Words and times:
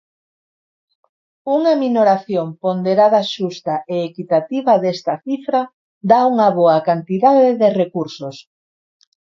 Unha 1.55 1.73
minoración 1.83 2.47
ponderada 2.63 3.21
xusta 3.33 3.75
e 3.93 3.95
equitativa 4.09 4.73
desta 4.83 5.13
cifra 5.25 5.61
dá 6.09 6.19
unha 6.33 6.47
boa 6.59 6.77
cantidade 6.89 7.47
de 7.61 7.67
recursos. 7.81 8.35